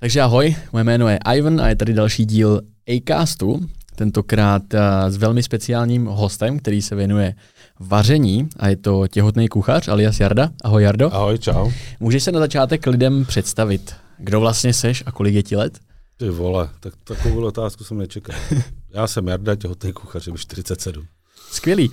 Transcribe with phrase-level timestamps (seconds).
[0.00, 2.60] Takže ahoj, moje jméno je Ivan a je tady další díl
[2.96, 3.60] Acastu,
[3.94, 4.80] tentokrát eh,
[5.10, 7.34] s velmi speciálním hostem, který se věnuje
[7.80, 10.50] vaření a je to těhotný kuchař alias Jarda.
[10.64, 11.14] Ahoj Jardo.
[11.14, 11.70] Ahoj, čau.
[12.00, 15.78] Můžeš se na začátek lidem představit, kdo vlastně seš a kolik je ti let?
[16.16, 18.36] Ty vole, tak takovou otázku jsem nečekal.
[18.94, 21.06] Já jsem Jarda, těhotný kuchař, je 47.
[21.50, 21.90] Skvělý.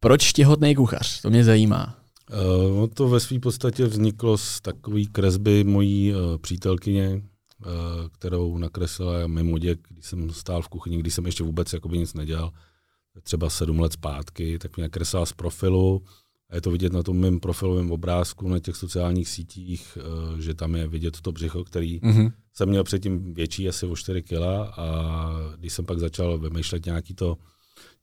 [0.00, 1.20] Proč těhotný kuchař?
[1.20, 1.94] To mě zajímá.
[2.80, 7.22] Uh, to ve své podstatě vzniklo z takové kresby mojí uh, přítelkyně,
[8.12, 12.14] kterou nakreslila mimo děk, když jsem stál v kuchyni, když jsem ještě vůbec jakoby nic
[12.14, 12.52] nedělal,
[13.22, 16.02] třeba sedm let zpátky, tak mě nakreslila z profilu
[16.50, 19.98] a je to vidět na tom mém profilovém obrázku na těch sociálních sítích,
[20.32, 22.32] uh, že tam je vidět to břicho, který mm-hmm.
[22.52, 27.14] jsem měl předtím větší, asi o 4 kila a když jsem pak začal vymýšlet nějaký
[27.14, 27.36] to,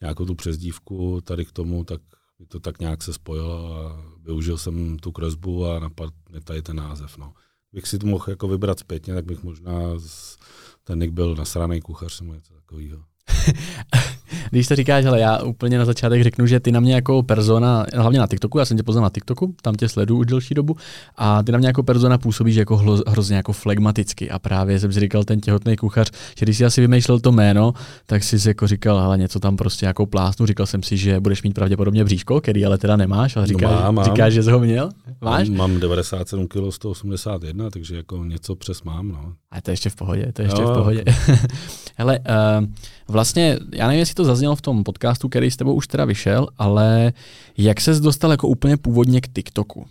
[0.02, 2.02] nějakou tu přezdívku tady k tomu, tak
[2.48, 6.76] to tak nějak se spojilo a využil jsem tu kresbu a napadl mě tady ten
[6.76, 7.18] název.
[7.18, 7.34] No.
[7.73, 10.38] Bych si to mohl jako vybrat zpětně, tak bych možná z,
[10.84, 13.03] ten Nick byl nasraný kuchař nebo něco takového.
[14.49, 17.85] Když to říkáš, ale já úplně na začátek řeknu, že ty na mě jako persona,
[17.95, 20.76] hlavně na TikToku, já jsem tě poznal na TikToku, tam tě sleduju už delší dobu,
[21.17, 24.29] a ty na mě jako persona působíš jako hlo, hrozně jako flegmaticky.
[24.29, 27.73] A právě jsem si říkal ten těhotný kuchař, že když si asi vymýšlel to jméno,
[28.05, 30.45] tak si jako říkal, ale něco tam prostě jako plásnu.
[30.45, 33.91] Říkal jsem si, že budeš mít pravděpodobně bříško, který ale teda nemáš, ale říkáš, no
[33.91, 34.05] mám.
[34.05, 34.90] říkáš že jsi ho měl.
[35.21, 35.49] Máš?
[35.49, 39.09] Mám, mám 97 kg 181, takže jako něco přes mám.
[39.09, 39.34] No.
[39.51, 40.70] A to je ještě v pohodě, to je ještě jo.
[40.70, 41.03] v pohodě.
[41.98, 42.65] Hele, uh,
[43.07, 43.37] vlastně,
[43.74, 47.13] já nevím, jestli to zaznělo v tom podcastu, který s tebou už teda vyšel, ale
[47.57, 49.85] jak ses dostal jako úplně původně k TikToku?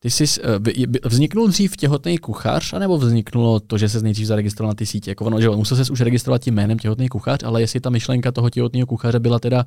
[0.00, 4.74] Ty jsi, uh, vzniknul dřív těhotný kuchař, anebo vzniknulo to, že se nejdřív zaregistroval na
[4.74, 5.10] ty sítě?
[5.10, 8.32] Jako ono, že musel ses už registrovat tím jménem těhotný kuchař, ale jestli ta myšlenka
[8.32, 9.66] toho těhotného kuchaře byla teda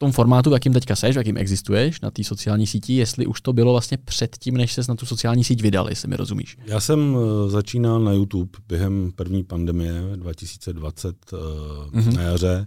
[0.00, 3.40] tom formátu, v jakým teďka seš, v jakým existuješ na té sociální síti, jestli už
[3.40, 6.58] to bylo vlastně předtím, než ses na tu sociální síť vydal, jestli mi rozumíš.
[6.66, 12.14] Já jsem uh, začínal na YouTube během první pandemie 2020 uh, mm-hmm.
[12.14, 12.66] na jaře,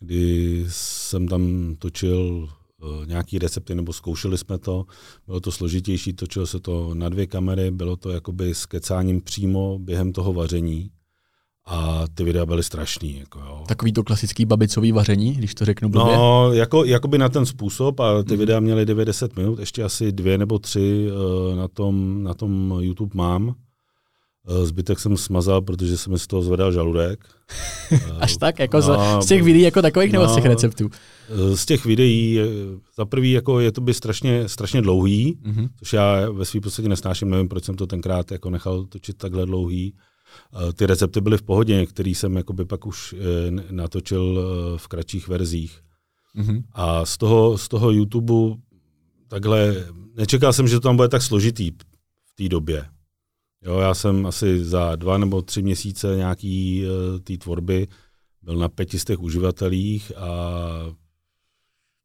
[0.00, 2.48] kdy jsem tam točil
[2.82, 4.86] uh, nějaký recepty, nebo zkoušeli jsme to.
[5.26, 9.78] Bylo to složitější, točilo se to na dvě kamery, bylo to jakoby s kecáním přímo
[9.78, 10.90] během toho vaření
[11.68, 13.18] a ty videa byly strašný.
[13.18, 13.64] Jako jo.
[13.68, 16.16] Takový to klasický babicový vaření, když to řeknu blbě?
[16.16, 18.38] No, jako, jakoby na ten způsob a ty mm.
[18.38, 23.10] videa měly 90 minut, ještě asi dvě nebo tři uh, na, tom, na tom YouTube
[23.14, 23.46] mám.
[23.48, 27.20] Uh, zbytek jsem smazal, protože jsem mi z toho zvedal žaludek.
[28.20, 28.58] Až tak?
[28.58, 30.90] Jako no, z, z těch videí jako takových no, nebo z těch no, receptů?
[31.54, 32.38] Z těch videí,
[32.96, 35.68] za prvý jako je to by strašně, strašně dlouhý, mm-hmm.
[35.78, 39.46] což já ve svým podstatě nesnáším, nevím, proč jsem to tenkrát jako nechal točit takhle
[39.46, 39.94] dlouhý.
[39.96, 40.08] Eh,
[40.72, 45.28] ty recepty byly v pohodě, některý jsem jakoby pak už eh, natočil eh, v kratších
[45.28, 45.80] verzích.
[46.36, 46.62] Mm-hmm.
[46.72, 48.34] A z toho, z toho YouTube
[49.28, 51.70] takhle, nečekal jsem, že to tam bude tak složitý
[52.24, 52.84] v té době.
[53.62, 57.88] Jo, já jsem asi za dva nebo tři měsíce nějaký uh, té tvorby
[58.42, 60.28] byl na pětistech uživatelích a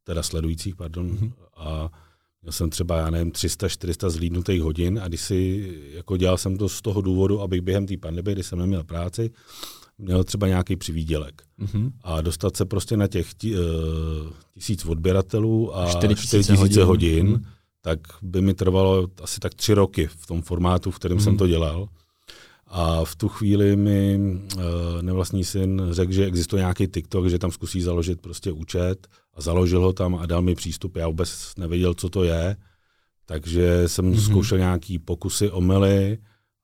[0.04, 1.32] teda sledujících, pardon, mm-hmm.
[1.56, 1.90] a
[2.44, 6.70] Měl jsem třeba, já nevím, 300-400 zhlídnutých hodin a když si, jako dělal jsem to
[6.70, 9.32] z toho důvodu, abych během té pandemie, kdy jsem neměl práci,
[9.98, 11.42] měl třeba nějaký přivídělek.
[11.60, 11.92] Mm-hmm.
[12.04, 13.60] A dostat se prostě na těch tí, uh,
[14.54, 17.44] tisíc odběratelů a 4000 hodin, hodin mm-hmm.
[17.82, 21.24] tak by mi trvalo asi tak tři roky v tom formátu, v kterém mm-hmm.
[21.24, 21.88] jsem to dělal.
[22.68, 24.62] A v tu chvíli mi uh,
[25.02, 29.82] nevlastní syn řekl, že existuje nějaký TikTok, že tam zkusí založit prostě účet a založil
[29.82, 30.96] ho tam a dal mi přístup.
[30.96, 32.56] Já vůbec nevěděl, co to je,
[33.26, 34.30] takže jsem mm-hmm.
[34.30, 36.18] zkoušel nějaký pokusy, omily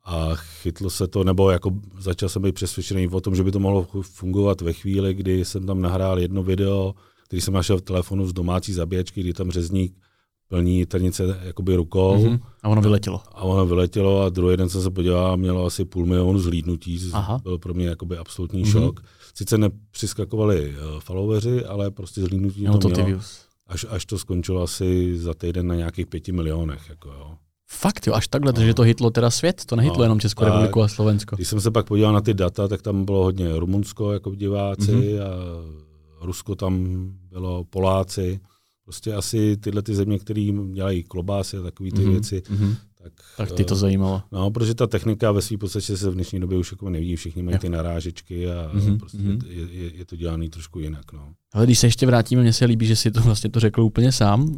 [0.05, 3.59] a chytlo se to, nebo jako začal jsem být přesvědčený o tom, že by to
[3.59, 8.27] mohlo fungovat ve chvíli, kdy jsem tam nahrál jedno video, který jsem našel v telefonu
[8.27, 9.97] z domácí zabíječky, kdy tam řezník
[10.49, 12.17] plní trnice jakoby rukou.
[12.17, 12.39] Mm-hmm.
[12.63, 13.21] A ono vyletělo.
[13.31, 16.99] A ono vyletělo a druhý den jsem se podíval a mělo asi půl milionu zhlídnutí.
[17.13, 17.39] Aha.
[17.43, 18.71] Byl pro mě jakoby absolutní mm-hmm.
[18.71, 18.99] šok.
[19.33, 23.21] Sice nepřiskakovali uh, followeri, ale prostě zhlídnutí to, to mělo.
[23.67, 26.89] Až, až to skončilo asi za týden na nějakých pěti milionech.
[26.89, 27.31] Jako jo.
[27.71, 28.65] Fakt jo, až takhle, no.
[28.65, 30.03] že to hitlo teda svět, to nehytlo no.
[30.03, 31.35] jenom Českou republiku a Slovensko.
[31.35, 34.91] Když jsem se pak podíval na ty data, tak tam bylo hodně Rumunsko jako diváci
[34.91, 35.21] mm-hmm.
[35.23, 38.39] a Rusko tam bylo, Poláci
[38.89, 42.11] prostě asi tyhle ty země, které dělají klobásy a takové ty mm-hmm.
[42.11, 42.75] věci, mm-hmm.
[43.03, 44.21] Tak, tak ty to uh, zajímalo.
[44.31, 47.43] No, protože ta technika ve své podstatě se v dnešní době už jako nevidí, všichni
[47.43, 48.97] mají ty narážečky a mm-hmm.
[48.97, 49.47] prostě mm-hmm.
[49.47, 51.13] je, je, je to dělané trošku jinak.
[51.13, 51.33] No.
[51.53, 54.11] Ale když se ještě vrátíme, mně se líbí, že si to vlastně to řekl úplně
[54.11, 54.41] sám.
[54.41, 54.57] Uh,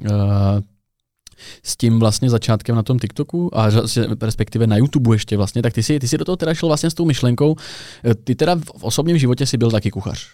[1.63, 3.69] s tím vlastně začátkem na tom TikToku a
[4.21, 6.89] respektive na YouTube ještě vlastně, tak ty si, ty si do toho teda šel vlastně
[6.89, 7.55] s tou myšlenkou.
[8.05, 10.27] Eh, ty teda v osobním životě si byl taky kuchař.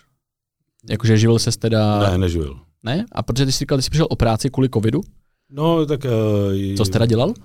[0.90, 2.12] Jakože živil se teda...
[2.12, 2.67] Ne, neživil.
[2.84, 3.06] Ne?
[3.12, 5.02] A protože ty jsi říkal, že jsi přišel o práci kvůli covidu?
[5.50, 6.06] No, tak...
[6.06, 7.30] Uh, Co jsi teda dělal?
[7.30, 7.36] Uh,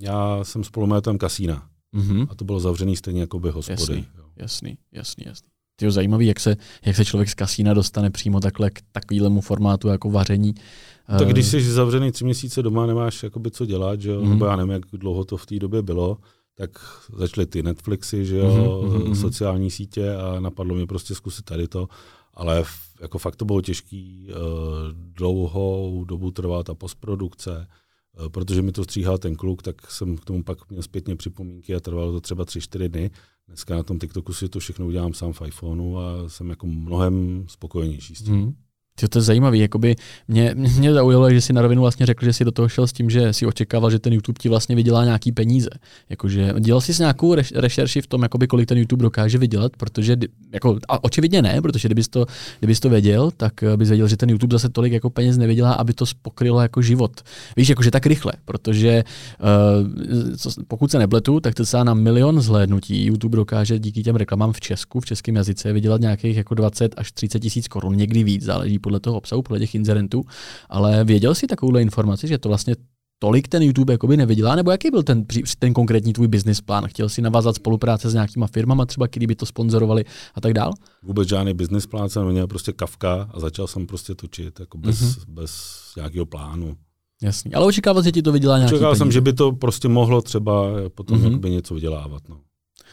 [0.00, 1.68] já jsem spolumajitelem kasína.
[1.96, 2.26] Mm-hmm.
[2.30, 3.80] A to bylo zavřený stejně jako by hospody.
[3.80, 5.48] Jasný, jasný, jasný, jasný.
[5.76, 9.88] Tyjo, zajímavý, jak se, jak se člověk z kasína dostane přímo takhle k takovému formátu
[9.88, 10.54] jako vaření.
[11.18, 14.22] Tak když jsi zavřený tři měsíce doma, nemáš jakoby co dělat, že jo?
[14.22, 14.30] Mm.
[14.30, 16.18] nebo já nevím, jak dlouho to v té době bylo,
[16.54, 16.70] tak
[17.16, 19.14] začaly ty Netflixy, že jo, mm-hmm.
[19.14, 21.88] sociální sítě a napadlo mě prostě zkusit tady to,
[22.34, 22.64] ale
[23.00, 24.36] jako fakt to bylo těžký, uh,
[24.92, 27.66] dlouhou dobu trvá ta postprodukce,
[28.20, 31.74] uh, protože mi to stříhal ten kluk, tak jsem k tomu pak měl zpětně připomínky
[31.74, 33.10] a trvalo to třeba 3-4 dny.
[33.48, 37.44] Dneska na tom TikToku si to všechno udělám sám v iPhoneu a jsem jako mnohem
[37.48, 38.34] spokojenější s tím.
[38.34, 38.54] Mm.
[38.98, 39.96] Tyjo, to je zajímavý, jakoby
[40.28, 42.92] mě, mě zaujalo, že si na rovinu vlastně řekl, že si do toho šel s
[42.92, 45.70] tím, že si očekával, že ten YouTube ti vlastně vydělá nějaký peníze.
[46.10, 50.16] Jakože dělal jsi nějakou reš, rešerši v tom, jakoby, kolik ten YouTube dokáže vydělat, protože
[50.52, 52.26] jako, a očividně ne, protože kdybys to,
[52.58, 55.72] kdybys to věděl, tak eh, bys věděl, že ten YouTube zase tolik jako peněz nevydělá,
[55.72, 57.22] aby to pokrylo jako život.
[57.56, 59.04] Víš, jakože tak rychle, protože
[59.40, 64.52] uh, co, pokud se nebletu, tak to na milion zhlédnutí YouTube dokáže díky těm reklamám
[64.52, 68.42] v Česku, v českém jazyce vydělat nějakých jako 20 až 30 tisíc korun, někdy víc,
[68.44, 70.22] záleží podle toho obsahu, podle těch inzerentů,
[70.68, 72.74] ale věděl jsi takovouhle informaci, že to vlastně
[73.18, 75.26] tolik ten YouTube jakoby nevydělá, nebo jaký byl ten,
[75.58, 76.86] ten konkrétní tvůj business plán?
[76.86, 80.04] Chtěl jsi navázat spolupráce s nějakýma firmama třeba, který by to sponzorovali
[80.34, 80.72] a tak dál?
[81.02, 85.00] Vůbec žádný business plán jsem měl prostě kavka a začal jsem prostě točit jako bez,
[85.00, 85.24] mm-hmm.
[85.28, 85.52] bez
[85.96, 86.76] nějakého plánu.
[87.22, 90.22] Jasný, ale očekával, že ti to vydělá nějaký Očekával jsem, že by to prostě mohlo
[90.22, 91.50] třeba potom mm-hmm.
[91.50, 92.22] něco vydělávat.
[92.28, 92.45] No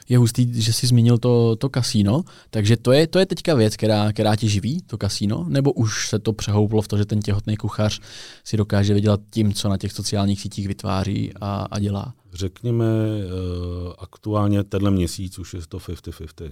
[0.10, 3.76] je hustý, že jsi zmínil to, to kasíno, takže to je, to je teďka věc,
[3.76, 7.20] která, která tě živí, to kasíno, nebo už se to přehouplo v to, že ten
[7.20, 8.00] těhotný kuchař
[8.44, 12.14] si dokáže vydělat tím, co na těch sociálních sítích vytváří a, a dělá?
[12.34, 16.52] Řekněme, uh, aktuálně tenhle měsíc už je to 50-50.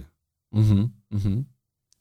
[0.54, 1.44] Uh-huh, uh-huh.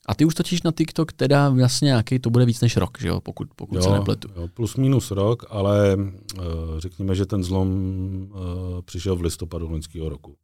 [0.06, 3.08] A ty už točíš na TikTok teda vlastně nějaký, to bude víc než rok, že
[3.08, 4.28] jo, pokud, pokud jo, se nepletu.
[4.36, 6.44] Jo, plus minus rok, ale uh,
[6.78, 7.70] řekněme, že ten zlom
[8.32, 8.40] uh,
[8.82, 10.36] přišel v listopadu loňského roku.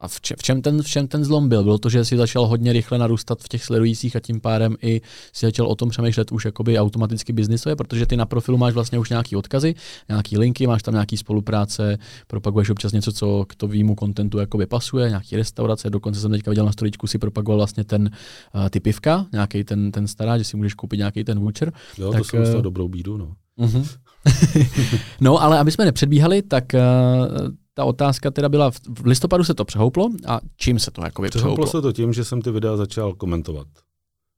[0.00, 1.62] A v čem, v, čem ten, v čem ten zlom byl?
[1.64, 5.00] Bylo to, že jsi začal hodně rychle narůstat v těch sledujících a tím pádem i
[5.32, 8.98] si začal o tom přemýšlet už jakoby automaticky biznisově, protože ty na profilu máš vlastně
[8.98, 9.74] už nějaký odkazy,
[10.08, 15.08] nějaký linky, máš tam nějaký spolupráce, propaguješ občas něco, co k tomu kontentu jakoby pasuje,
[15.08, 18.10] nějaký restaurace, dokonce jsem teďka viděl na stoličku si propagoval vlastně ten
[18.54, 21.72] uh, ty pivka, nějaký ten, ten stará, že si můžeš koupit nějaký ten voucher.
[21.98, 23.34] Jo, tak, to jsem uh, dobrou bídu, no.
[23.58, 23.86] Uh-huh.
[25.20, 27.48] no, ale aby jsme nepředbíhali, tak uh,
[27.78, 31.54] ta otázka teda byla, v listopadu se to přehouplo a čím se to jakoby přehouplo?
[31.64, 33.66] Přehouplo se to tím, že jsem ty videa začal komentovat.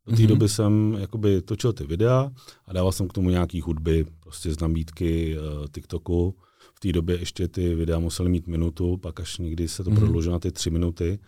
[0.06, 0.26] Do té mm-hmm.
[0.26, 2.30] doby jsem jakoby točil ty videa
[2.66, 6.36] a dával jsem k tomu nějaký hudby, prostě z nabídky uh, TikToku.
[6.74, 9.98] V té době ještě ty videa musely mít minutu, pak až někdy se to mm-hmm.
[9.98, 11.18] prodloužilo na ty tři minuty.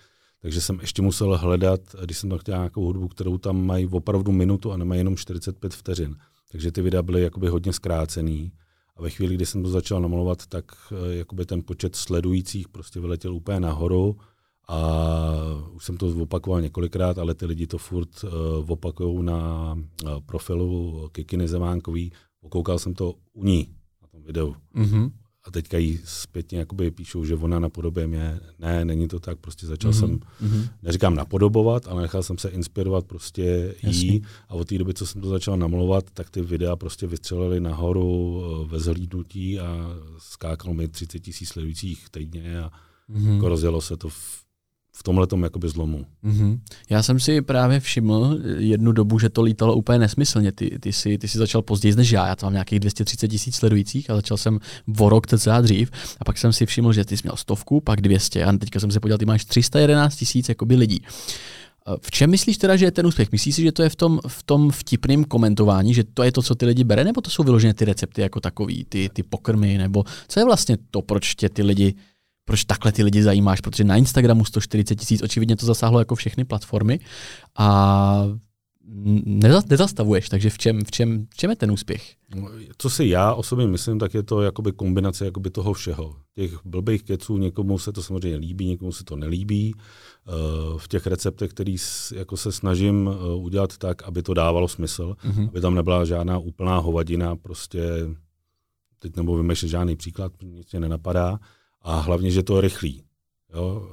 [0.42, 4.32] Takže jsem ještě musel hledat, když jsem tam chtěl nějakou hudbu, kterou tam mají opravdu
[4.32, 6.16] minutu a nemají jenom 45 vteřin.
[6.50, 8.52] Takže ty videa byly jakoby hodně zkrácený.
[9.02, 13.34] Ve chvíli, kdy jsem to začal namalovat, tak eh, jakoby ten počet sledujících prostě vyletěl
[13.34, 14.16] úplně nahoru
[14.68, 14.78] a
[15.72, 18.30] už jsem to opakoval několikrát, ale ty lidi to furt uh,
[18.70, 22.12] opakují na uh, profilu Kikiny Zemánkový.
[22.40, 23.68] Okoukal jsem to u ní
[24.02, 24.54] na tom videu.
[24.74, 25.10] Mm-hmm
[25.44, 28.40] a teďka jí zpětně jakoby píšou, že ona napodobuje mě.
[28.58, 30.00] Ne, není to tak, prostě začal mm-hmm.
[30.00, 30.68] jsem, mm-hmm.
[30.82, 34.06] neříkám napodobovat, ale nechal jsem se inspirovat prostě Jasný.
[34.06, 37.60] jí a od té doby, co jsem to začal namlovat, tak ty videa prostě vystřelily
[37.60, 42.70] nahoru eh, ve zhlídnutí a skákalo mi 30 tisíc sledujících týdně a
[43.10, 43.34] mm-hmm.
[43.34, 44.41] jako rozjelo se to v
[45.02, 46.04] v tomhle zlomu.
[46.24, 46.58] Mm-hmm.
[46.90, 50.52] Já jsem si právě všiml jednu dobu, že to lítalo úplně nesmyslně.
[50.52, 53.56] Ty, ty, jsi, ty jsi začal později než já, já to mám nějakých 230 tisíc
[53.56, 54.58] sledujících a začal jsem
[54.98, 55.90] o rok cca dřív
[56.20, 58.90] a pak jsem si všiml, že ty jsi měl stovku, pak 200 a teďka jsem
[58.90, 61.02] se podíval, ty máš 311 tisíc lidí.
[62.00, 63.32] V čem myslíš teda, že je ten úspěch?
[63.32, 66.42] Myslíš si, že to je v tom, v tom vtipném komentování, že to je to,
[66.42, 69.78] co ty lidi bere, nebo to jsou vyložené ty recepty jako takový, ty, ty pokrmy,
[69.78, 71.94] nebo co je vlastně to, proč tě ty lidi
[72.44, 76.44] proč takhle ty lidi zajímáš, protože na Instagramu 140 tisíc, očividně to zasáhlo jako všechny
[76.44, 77.00] platformy
[77.58, 78.26] a
[79.66, 82.14] nezastavuješ, takže v čem, v čem, v čem je ten úspěch?
[82.78, 86.16] Co si já osobně myslím, tak je to jakoby kombinace jakoby toho všeho.
[86.34, 89.74] Těch blbých keců, někomu se to samozřejmě líbí, někomu se to nelíbí.
[90.28, 91.76] Eh, v těch receptech, který
[92.14, 95.48] jako se snažím eh, udělat tak, aby to dávalo smysl, mm-hmm.
[95.48, 97.82] aby tam nebyla žádná úplná hovadina, prostě
[98.98, 101.38] teď nebo vymýšlet žádný příklad, nic mě nenapadá,
[101.82, 103.02] a hlavně, že to je rychlý.
[103.54, 103.88] Jo?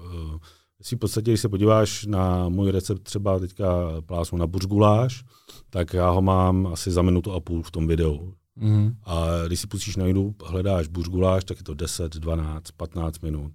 [0.79, 3.67] Jestli v podstatě, když se podíváš na můj recept třeba teďka
[4.05, 5.23] plásnu na buřguláš,
[5.69, 8.33] tak já ho mám asi za minutu a půl v tom videu.
[8.55, 8.91] Mm.
[9.03, 13.51] A když si pustíš na YouTube, hledáš buřguláš, tak je to 10, 12, 15 minut.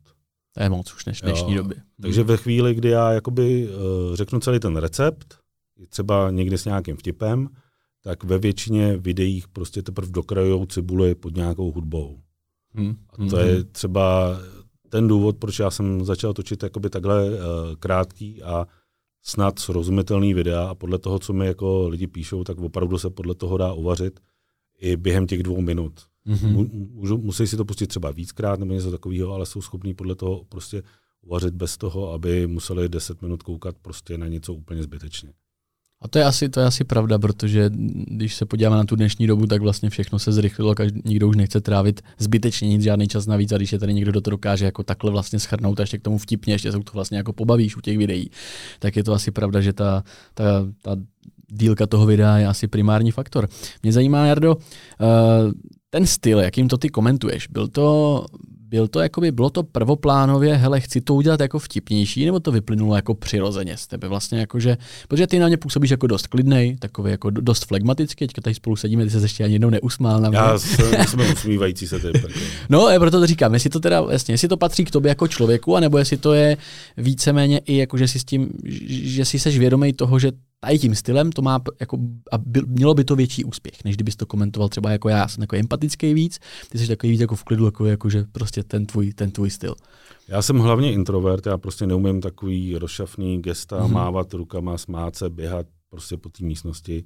[0.52, 1.74] To je moc už než dnešní doby.
[2.02, 5.38] Takže ve chvíli, kdy já jakoby uh, řeknu celý ten recept,
[5.88, 7.48] třeba někdy s nějakým vtipem,
[8.02, 12.20] tak ve většině videích prostě teprve dokrajou cibuli pod nějakou hudbou.
[12.74, 12.96] Hmm.
[13.12, 14.36] A to je třeba
[14.88, 17.36] ten důvod, proč já jsem začal točit jakoby takhle uh,
[17.78, 18.66] krátký a
[19.22, 23.34] snad srozumitelný videa a podle toho, co mi jako lidi píšou, tak opravdu se podle
[23.34, 24.20] toho dá uvařit
[24.78, 26.00] i během těch dvou minut.
[26.26, 26.70] Mm-hmm.
[26.92, 30.44] Můžu, musí si to pustit třeba víckrát nebo něco takového, ale jsou schopní podle toho
[30.48, 30.82] prostě
[31.22, 35.32] uvařit bez toho, aby museli 10 minut koukat prostě na něco úplně zbytečně.
[36.04, 37.70] A to je, asi, to je asi pravda, protože
[38.06, 41.36] když se podíváme na tu dnešní dobu, tak vlastně všechno se zrychlilo, každý, nikdo už
[41.36, 44.64] nechce trávit zbytečně nic, žádný čas navíc a když je tady někdo, kdo to dokáže
[44.64, 47.76] jako takhle vlastně schrnout a ještě k tomu vtipně, ještě se to vlastně jako pobavíš
[47.76, 48.30] u těch videí,
[48.78, 50.44] tak je to asi pravda, že ta, ta,
[50.82, 50.96] ta
[51.48, 53.48] dílka toho videa je asi primární faktor.
[53.82, 54.60] Mě zajímá, Jardo, uh,
[55.90, 58.26] ten styl, jakým to ty komentuješ, byl to,
[58.68, 62.96] byl to jakoby, bylo to prvoplánově, hele, chci to udělat jako vtipnější, nebo to vyplynulo
[62.96, 64.76] jako přirozeně z tebe vlastně jako, že,
[65.08, 68.76] protože ty na mě působíš jako dost klidnej, takový jako dost flegmatický, teďka tady spolu
[68.76, 70.38] sedíme, ty se ještě ani jednou neusmál na mě.
[70.38, 72.26] Já jsem, jsem usmívající se typ.
[72.68, 75.28] no, je proto to říkám, jestli to teda, jasně, jestli to patří k tobě jako
[75.28, 76.56] člověku, anebo jestli to je
[76.96, 78.50] víceméně i jako, že si s tím,
[78.88, 80.32] že si seš vědomý toho, že
[80.64, 81.98] tady tím stylem to má, jako,
[82.32, 85.16] a by, mělo by to větší úspěch, než kdybys to komentoval třeba jako já.
[85.16, 86.38] Já jsem takový empatický víc,
[86.70, 89.50] ty jsi takový víc jako v klidu, jako, jako že prostě ten tvůj, ten tvůj
[89.50, 89.74] styl.
[90.28, 93.92] Já jsem hlavně introvert, já prostě neumím takový rozšafný gesta, mm-hmm.
[93.92, 97.04] mávat rukama, smát se, běhat prostě po té místnosti.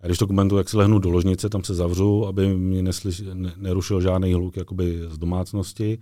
[0.00, 3.22] A když to komentuju, jak si lehnu do ložnice, tam se zavřu, aby mě neslyš,
[3.32, 5.98] ne, nerušil žádný hluk jakoby z domácnosti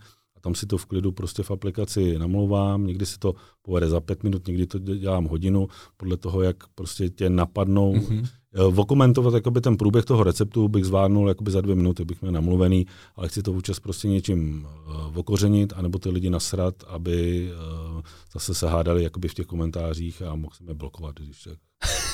[0.47, 4.23] tam si to v klidu prostě v aplikaci namlouvám, někdy si to povede za pět
[4.23, 7.95] minut, někdy to dělám hodinu, podle toho, jak prostě tě napadnou.
[7.95, 8.27] Mm-hmm.
[8.71, 12.87] Vokomentovat jakoby ten průběh toho receptu bych zvládnul jakoby za dvě minuty, bych měl namluvený,
[13.17, 17.49] ale chci to vůčas prostě něčím uh, okořenit, anebo ty lidi nasrat, aby
[17.95, 18.01] uh,
[18.33, 21.59] zase se hádali jakoby v těch komentářích a mohl jsem je blokovat, když tak.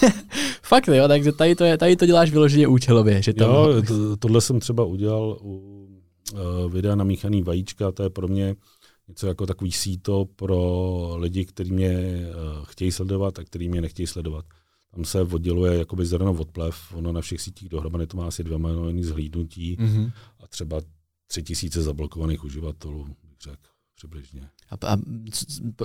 [0.63, 3.23] Fakt jo, takže tady to, je, tady to děláš vyloženě účelově.
[3.23, 3.51] Že tam...
[3.51, 5.72] Jo, to, tohle jsem třeba udělal u Eh,
[6.69, 8.57] videa na míchaný vajíčka, to je pro mě
[9.09, 12.33] něco jako takový síto pro lidi, kteří mě eh,
[12.65, 14.45] chtějí sledovat a kteří mě nechtějí sledovat.
[14.95, 18.45] Tam se odděluje jakoby zrno od plev, ono na všech sítích dohromady to má asi
[18.45, 20.13] dva miliony zhlídnutí mm-hmm.
[20.41, 20.81] a třeba
[21.27, 23.72] tři tisíce zablokovaných uživatelů, bych řekl
[24.03, 24.49] přibližně.
[24.71, 24.97] A, a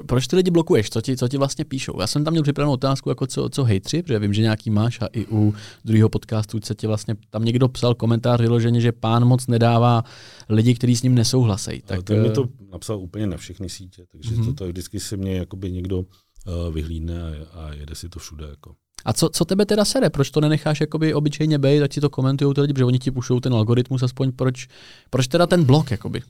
[0.06, 0.90] proč ty lidi blokuješ?
[0.90, 2.02] Co ti, co ti vlastně píšou?
[2.02, 5.02] Já jsem tam měl připravenou otázku, jako co, co hejtři, protože vím, že nějaký máš
[5.02, 5.54] a i u
[5.86, 10.04] druhého podcastu se ti vlastně, tam někdo psal komentář vyloženě, že pán moc nedává
[10.50, 11.82] lidi, kteří s ním nesouhlasí.
[11.86, 14.46] Tak ten mi to eh, napsal úplně na všechny sítě, takže mm-hmm.
[14.46, 16.06] to, to vždycky se mě jakoby někdo uh,
[16.74, 17.22] vyhlídne
[17.54, 18.48] a, a jede si to všude.
[18.50, 18.76] Jako.
[19.06, 20.10] A co, co tebe teda sere?
[20.10, 23.12] Proč to nenecháš jakoby obyčejně být, ať ti to komentují ty lidi, protože oni ti
[23.12, 24.68] pušou ten algoritmus, aspoň proč,
[25.10, 25.92] proč teda ten blok?
[25.92, 26.22] Jakoby?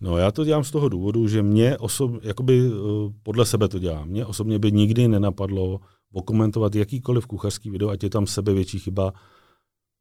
[0.00, 3.78] No já to dělám z toho důvodu, že mě osob, jakoby uh, podle sebe to
[3.78, 4.08] dělám.
[4.08, 5.80] Mě osobně by nikdy nenapadlo
[6.12, 9.12] okomentovat jakýkoliv kuchařský video, ať je tam sebe větší chyba,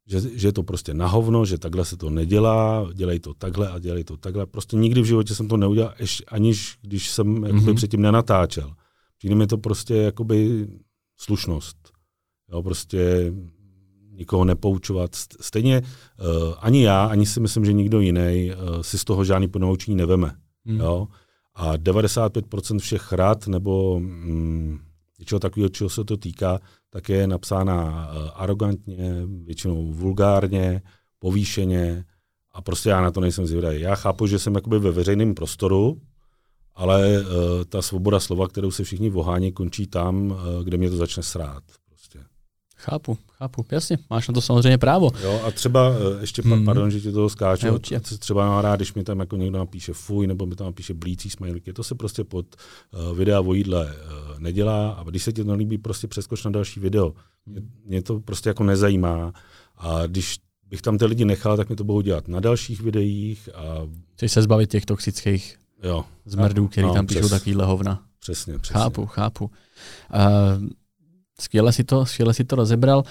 [0.08, 3.70] že, že je to prostě na hovno, že takhle se to nedělá, dělej to takhle
[3.70, 4.46] a dělej to takhle.
[4.46, 7.75] Prostě nikdy v životě jsem to neudělal, ještě, aniž když jsem mm-hmm.
[7.75, 8.74] předtím nenatáčel.
[9.18, 10.68] Přijde mi to prostě jakoby
[11.20, 11.77] slušnost.
[12.51, 13.34] Jo, prostě
[14.17, 15.15] nikoho nepoučovat.
[15.41, 19.47] Stejně uh, ani já, ani si myslím, že nikdo jiný uh, si z toho žádný
[19.47, 20.31] ponaučení neveme.
[20.65, 20.79] Hmm.
[20.79, 21.07] Jo?
[21.55, 24.79] A 95% všech rad nebo mm,
[25.19, 26.59] něčeho takového, čeho se to týká,
[26.89, 30.81] tak je napsána uh, arrogantně, většinou vulgárně,
[31.19, 32.05] povýšeně
[32.53, 33.81] a prostě já na to nejsem zvědavý.
[33.81, 36.01] Já chápu, že jsem jakoby ve veřejném prostoru,
[36.75, 37.27] ale uh,
[37.69, 41.63] ta svoboda slova, kterou se všichni vohání, končí tam, uh, kde mě to začne srát.
[42.79, 45.12] Chápu, chápu, jasně, máš na to samozřejmě právo.
[45.24, 46.65] Jo, a třeba, eh, ještě, hmm.
[46.65, 49.93] pardon, že ti toho skáču, ne, třeba mám rád, když mi tam jako někdo napíše
[49.93, 52.46] fuj, nebo mi tam napíše blící smajlíky, to se prostě pod
[53.10, 56.51] uh, videa o jídle uh, nedělá a když se ti to nelíbí, prostě přeskoč na
[56.51, 57.13] další video.
[57.46, 59.34] Mě, mě to prostě jako nezajímá
[59.77, 60.38] a když
[60.69, 63.50] bych tam ty lidi nechal, tak mi to budou dělat na dalších videích.
[63.55, 63.88] A...
[64.13, 66.05] Chceš se zbavit těch toxických jo.
[66.25, 68.03] zmrdů, který no, tam píšou přes, takovýhle hovna.
[68.19, 68.81] Přesně, přesně.
[68.81, 69.46] Chápu, chápu.
[69.46, 70.67] Uh,
[71.41, 73.03] Skvěle si to, skvěle si to rozebral.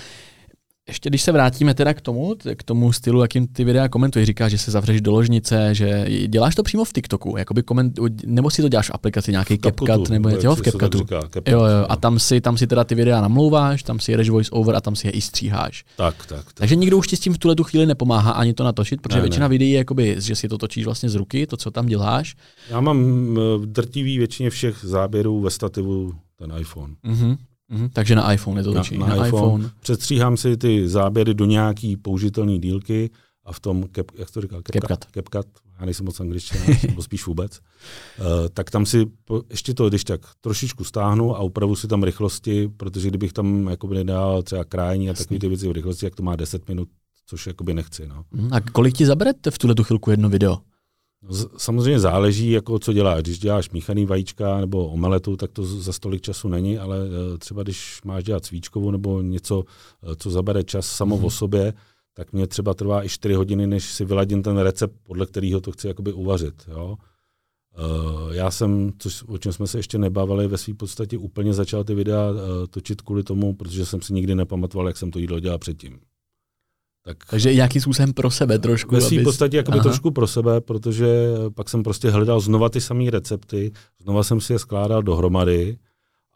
[0.89, 4.51] Ještě když se vrátíme teda k tomu, k tomu stylu, jakým ty videa komentuješ, říkáš,
[4.51, 8.63] že se zavřeš do ložnice, že děláš to přímo v TikToku, jakoby koment, nebo si
[8.63, 10.99] to děláš v aplikaci nějaký CapCut, nebo něco v CapCutu.
[10.99, 14.31] CapCut, jo, jo, a tam si, tam si teda ty videa namlouváš, tam si jedeš
[14.31, 15.85] voice over a tam si je i stříháš.
[15.97, 16.53] Tak, tak, tak.
[16.55, 19.19] Takže nikdo už ti s tím v tuhle tu chvíli nepomáhá ani to natočit, protože
[19.19, 19.51] ne, většina ne.
[19.51, 22.37] videí je jakoby, že si to točíš vlastně z ruky, to, co tam děláš.
[22.71, 23.05] Já mám
[23.35, 26.95] v drtivý většině všech záběrů ve stativu ten iPhone.
[27.05, 27.37] Mm-hmm.
[27.73, 27.91] Mm-hmm.
[27.93, 28.99] Takže na iPhone je to točí.
[28.99, 29.45] Na, na, na iPhone.
[29.45, 29.71] iPhone.
[29.81, 33.11] Přestříhám si ty záběry do nějaký použitelné dílky
[33.45, 34.63] a v tom, cap, jak to říkal?
[34.73, 35.05] CapCut.
[35.13, 35.47] CapCut.
[35.81, 37.61] Já nejsem moc angličtina, nebo spíš vůbec.
[38.19, 42.03] Uh, tak tam si po, ještě to, když tak trošičku stáhnu a upravu si tam
[42.03, 46.15] rychlosti, protože kdybych tam jakoby nedal třeba krájení a takové ty věci v rychlosti, jak
[46.15, 46.89] to má 10 minut,
[47.27, 48.07] což jakoby nechci.
[48.07, 48.25] No.
[48.31, 48.49] Mhm.
[48.53, 50.59] A kolik ti zabere v tuhle tu chvilku jedno video?
[51.57, 53.23] Samozřejmě záleží, jako co děláš.
[53.23, 57.63] Když děláš míchaný vajíčka nebo omeletu, tak to za stolik času není, ale eh, třeba
[57.63, 59.65] když máš dělat svíčkovou nebo něco,
[60.03, 61.27] eh, co zabere čas samo mm-hmm.
[61.27, 61.75] o sobě,
[62.15, 65.73] tak mě třeba trvá i 4 hodiny, než si vyladím ten recept, podle kterého to
[65.73, 66.55] chci jakoby uvařit.
[66.69, 66.97] Jo?
[67.79, 71.85] Uh, já jsem, což, o čem jsme se ještě nebavili, ve své podstatě úplně začal
[71.85, 72.33] ty videa
[72.71, 76.01] točit kvůli tomu, protože jsem si nikdy nepamatoval, jak jsem to jídlo dělal předtím.
[77.07, 78.95] Tak, Takže nějakým způsobem pro sebe trošku.
[78.95, 81.07] Ve své podstatě jakoby trošku pro sebe, protože
[81.55, 83.73] pak jsem prostě hledal znova ty samé recepty,
[84.03, 85.79] znova jsem si je skládal dohromady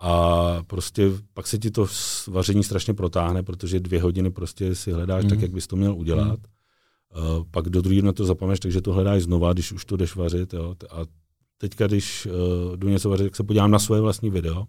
[0.00, 1.86] a prostě pak se ti to
[2.28, 5.30] vaření strašně protáhne, protože dvě hodiny prostě si hledáš mm.
[5.30, 5.42] tak, mhm.
[5.42, 6.38] jak bys to měl udělat.
[6.38, 7.38] Mm.
[7.38, 10.16] Uh, pak do druhého na to zapomeneš, takže to hledáš znova, když už to jdeš
[10.16, 10.52] vařit.
[10.52, 10.74] Jo.
[10.90, 11.00] A
[11.58, 14.64] teďka, když uh, jdu něco vařit, tak se podívám na svoje vlastní video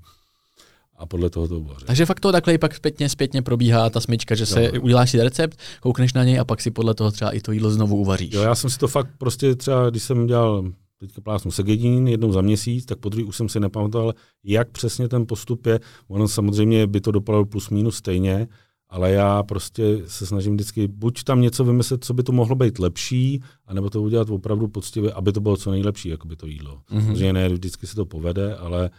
[1.02, 1.86] a podle toho to uvařit.
[1.86, 4.82] Takže fakt to takhle pak zpětně, zpětně probíhá ta smyčka, že se jo.
[4.82, 7.72] uděláš si recept, koukneš na něj a pak si podle toho třeba i to jídlo
[7.72, 8.34] znovu uvaříš.
[8.34, 10.64] Jo, já jsem si to fakt prostě třeba, když jsem dělal
[10.98, 15.08] teďka plásnu segedín jednou za měsíc, tak po druhý už jsem si nepamatoval, jak přesně
[15.08, 15.80] ten postup je.
[16.08, 18.48] Ono samozřejmě by to dopadlo plus minus stejně,
[18.90, 22.80] ale já prostě se snažím vždycky buď tam něco vymyslet, co by to mohlo být
[22.80, 26.80] lepší, anebo to udělat opravdu poctivě, aby to bylo co nejlepší, jako by to jídlo.
[26.92, 27.06] Mm-hmm.
[27.06, 28.96] Samozřejmě ne vždycky se to povede, ale uh,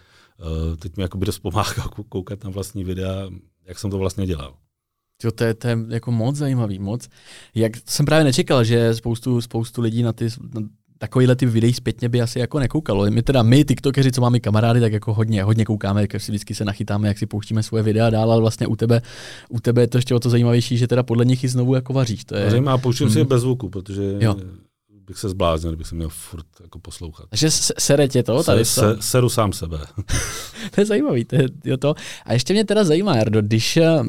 [0.78, 3.30] teď mi jakoby dost pomáhá koukat na vlastní videa,
[3.66, 4.54] jak jsem to vlastně dělal.
[5.24, 7.08] Jo, to, je, to je jako moc zajímavý, moc.
[7.54, 10.62] Jak jsem právě nečekal, že spoustu, spoustu lidí na ty, na
[11.02, 13.10] takovýhle ty videí zpětně by asi jako nekoukalo.
[13.10, 16.54] My teda, my tiktokeři, co máme kamarády, tak jako hodně, hodně koukáme, jak si vždycky
[16.54, 19.02] se nachytáme, jak si pouštíme svoje videa dál, ale vlastně u tebe,
[19.48, 21.92] u tebe je to ještě o to zajímavější, že teda podle nich i znovu jako
[21.92, 22.24] vaříš.
[22.24, 22.44] To je...
[22.44, 23.12] Vařím a pouštím hmm.
[23.12, 24.36] si je bez zvuku, protože jo.
[25.06, 27.26] Bych se zbláznil, kdybych se měl furt jako poslouchat.
[27.30, 28.64] Takže sere tě to tady?
[28.64, 29.78] Se, se, seru sám sebe.
[30.74, 31.94] to je zajímavý, to je, jo to.
[32.24, 34.00] A ještě mě teda zajímá, Jardo, když, eh,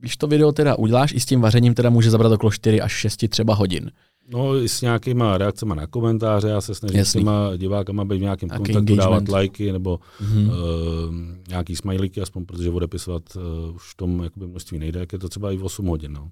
[0.00, 2.92] když to video teda uděláš i s tím vařením, teda může zabrat okolo 4 až
[2.92, 3.90] 6 třeba hodin.
[4.30, 7.20] No i s nějakýma reakcemi na komentáře, já se snažím Jasný.
[7.20, 9.10] s těma divákama být v nějakém Jaký kontaktu, engagement.
[9.10, 10.48] dávat lajky nebo mm-hmm.
[10.48, 11.14] uh,
[11.48, 15.28] nějaký smajlíky, aspoň protože odepisovat uh, už v tom jakoby množství nejde, jak je to
[15.28, 16.12] třeba i v 8 hodin.
[16.12, 16.30] No.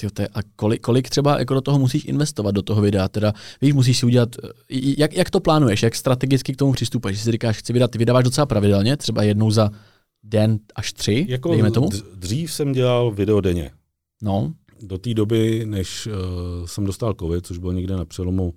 [0.00, 3.08] Tyjo, to je, a kolik, kolik třeba jako do toho musíš investovat, do toho videa?
[3.08, 4.36] Teda, víš, musíš si udělat,
[4.70, 7.18] jak, jak to plánuješ, jak strategicky k tomu přistupuješ?
[7.18, 9.70] Že si říkáš, chci vydat, ty vydáváš docela pravidelně, třeba jednou za
[10.22, 11.88] den až tři, jako dejme tomu?
[12.14, 13.70] Dřív jsem dělal video denně.
[14.22, 18.54] No do té doby, než uh, jsem dostal covid, což bylo někde na přelomu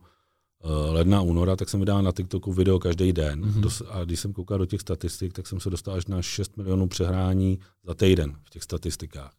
[0.63, 3.41] uh, ledna února, tak jsem vydal na TikToku video každý den.
[3.41, 3.59] Mm-hmm.
[3.59, 6.57] Dos- a když jsem koukal do těch statistik, tak jsem se dostal až na 6
[6.57, 9.31] milionů přehrání za týden v těch statistikách.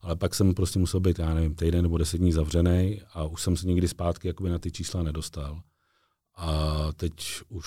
[0.00, 3.42] Ale pak jsem prostě musel být, já nevím, týden nebo deset dní zavřený a už
[3.42, 5.60] jsem se nikdy zpátky jakoby na ty čísla nedostal.
[6.36, 7.12] A teď
[7.48, 7.66] už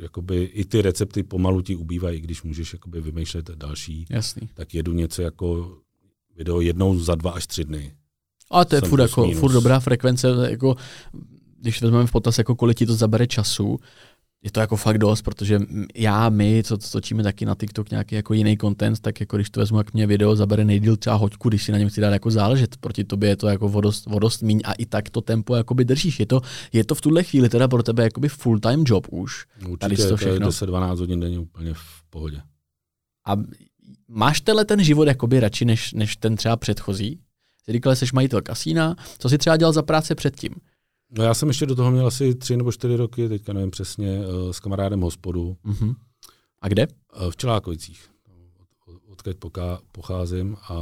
[0.00, 4.06] jakoby i ty recepty pomalu ti ubývají, když můžeš jakoby vymýšlet další.
[4.10, 4.48] Jasný.
[4.54, 5.78] Tak jedu něco jako
[6.36, 7.94] video jednou za dva až tři dny.
[8.50, 10.76] A to je furt, jako, furt dobrá frekvence, jako,
[11.60, 13.78] když vezmeme v potaz, jako kolik ti to zabere času,
[14.44, 15.60] je to jako fakt dost, protože
[15.94, 19.50] já, my, co to točíme taky na TikTok nějaký jako jiný content, tak jako když
[19.50, 22.10] to vezmu, jak mě video zabere nejdíl třeba hoďku, když si na něm chci dát
[22.10, 25.56] jako záležet, proti tobě je to jako vodost, vodost míň a i tak to tempo
[25.56, 26.20] jakoby držíš.
[26.20, 26.40] Je to,
[26.72, 29.46] je to v tuhle chvíli teda pro tebe jakoby full time job už.
[29.56, 30.38] Určitě, tady to, všechno.
[30.38, 32.40] to je 10-12 hodin denně úplně v pohodě.
[33.26, 33.36] A
[34.08, 37.20] máš tenhle ten život jakoby radši než, než ten třeba předchozí?
[37.64, 40.54] Jsi říkal, že jsi majitel kasína, co jsi třeba dělal za práce předtím?
[41.18, 44.20] No já jsem ještě do toho měl asi tři nebo čtyři roky, teďka nevím přesně,
[44.20, 45.56] eh, s kamarádem hospodu.
[45.64, 45.96] Uh-huh.
[46.60, 46.82] A kde?
[46.82, 48.10] Eh, v Čelákovicích.
[49.06, 49.36] Odkud
[49.92, 50.74] pocházím a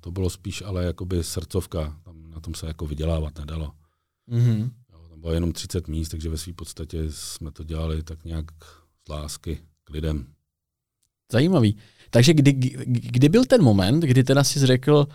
[0.00, 1.96] to bylo spíš ale jakoby srdcovka.
[2.04, 3.72] Tam na tom se jako vydělávat nedalo.
[4.30, 4.70] Uh-huh.
[5.10, 8.44] Tam bylo jenom 30 míst, takže ve své podstatě jsme to dělali tak nějak
[9.06, 10.26] z lásky k lidem.
[11.32, 11.76] Zajímavý.
[12.10, 12.52] Takže kdy,
[12.86, 15.06] kdy byl ten moment, kdy teda jsi řekl,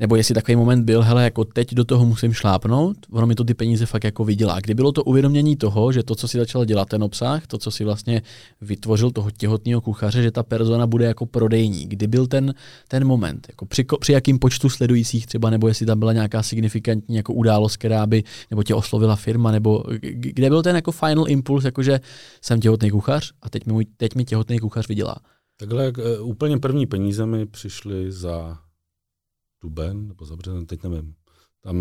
[0.00, 3.44] nebo jestli takový moment byl, hele, jako teď do toho musím šlápnout, ono mi to
[3.44, 4.60] ty peníze fakt jako vydělá.
[4.60, 7.70] Kdy bylo to uvědomění toho, že to, co si začal dělat ten obsah, to, co
[7.70, 8.22] si vlastně
[8.60, 11.86] vytvořil toho těhotného kuchaře, že ta persona bude jako prodejní.
[11.86, 12.54] Kdy byl ten,
[12.88, 13.46] ten moment?
[13.48, 17.76] Jako při, při jakým počtu sledujících třeba, nebo jestli tam byla nějaká signifikantní jako událost,
[17.76, 22.00] která by, nebo tě oslovila firma, nebo kde byl ten jako final impuls, jakože
[22.42, 25.16] jsem těhotný kuchař a teď mi, teď mi těhotný kuchař vydělá.
[25.56, 28.58] Takhle uh, úplně první peníze mi přišly za
[29.62, 31.14] duben nebo za březen, teď nevím.
[31.60, 31.76] Tam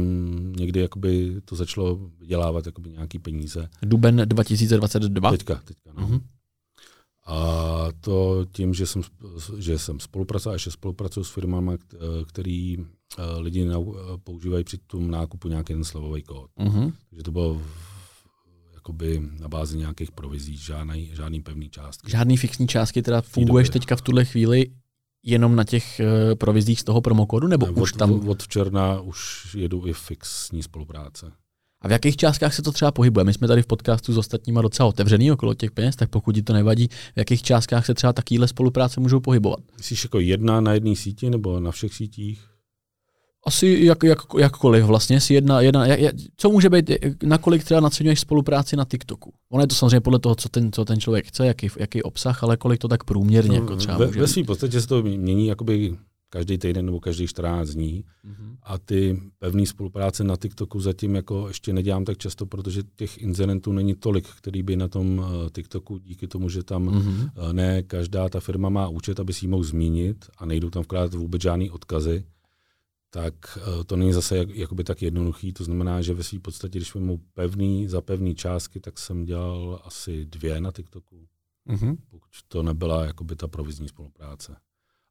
[0.56, 3.70] někdy jakoby to začalo vydělávat jakoby nějaký peníze.
[3.82, 5.32] Duben 2022?
[5.32, 6.08] Teďka, teďka, no.
[6.08, 6.22] Uh-huh.
[7.26, 9.02] A to tím, že jsem,
[9.58, 11.72] že jsem spolupracoval, ještě spolupracuju s firmami,
[12.28, 13.68] který eh, lidi
[14.24, 16.52] používají při tom nákupu nějaký ten slovový kód.
[16.60, 16.94] Uh-huh.
[17.10, 17.62] Takže to bylo
[18.74, 22.12] jakoby na bázi nějakých provizí, žádný, žádný pevný částky.
[22.12, 24.72] Žádný fixní částky, teda funguješ teďka v tuhle chvíli
[25.23, 28.29] jenom na těch uh, provizích z toho promokodu, nebo ne, už od, tam...
[28.29, 31.32] Od června už jedu i fixní spolupráce.
[31.82, 33.23] A v jakých částkách se to třeba pohybuje?
[33.23, 36.41] My jsme tady v podcastu s ostatníma docela otevřený okolo těch peněz, tak pokud ti
[36.41, 39.60] to nevadí, v jakých částkách se třeba takovéhle spolupráce můžou pohybovat?
[39.77, 42.48] Myslíš jako jedna na jedné síti nebo na všech sítích?
[43.45, 46.91] Asi jak, jak, jakkoliv vlastně, si jedna, jedna jak, co může být,
[47.23, 49.34] nakolik třeba naceňuješ spolupráci na TikToku?
[49.52, 52.43] Ono je to samozřejmě podle toho, co ten, co ten člověk chce, jaký, jaký obsah,
[52.43, 55.04] ale kolik to tak průměrně no, jako třeba ve, může Ve svým podstatě se to
[55.04, 55.97] mění jakoby
[56.30, 58.04] každý týden nebo každý 14 dní.
[58.25, 58.56] Mm-hmm.
[58.63, 63.71] A ty pevné spolupráce na TikToku zatím jako ještě nedělám tak často, protože těch incidentů
[63.71, 67.54] není tolik, který by na tom uh, TikToku díky tomu, že tam mm-hmm.
[67.54, 71.13] ne každá ta firma má účet, aby si ji mohl zmínit a nejdou tam vkládat
[71.13, 72.23] vůbec žádný odkazy,
[73.10, 75.54] tak uh, to není zase jak, jakoby tak jednoduchý.
[75.54, 79.82] To znamená, že ve své podstatě, když mu pevný za pevný částky, tak jsem dělal
[79.84, 81.28] asi dvě na TikToku.
[81.69, 81.98] Mm-hmm.
[82.10, 84.56] Pokud to nebyla jakoby ta provizní spolupráce.